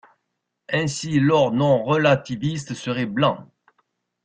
Ainsi, 0.69 1.19
l’or 1.19 1.51
non-relativiste 1.51 2.73
serait 2.73 3.05
blanc. 3.05 3.47